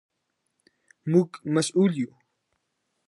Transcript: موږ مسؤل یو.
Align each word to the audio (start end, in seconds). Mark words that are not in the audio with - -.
موږ 1.11 1.29
مسؤل 1.53 1.91
یو. 2.01 2.11